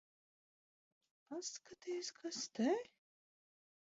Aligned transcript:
Paskaties, 1.27 2.09
kas 2.21 2.39
te... 2.55 2.73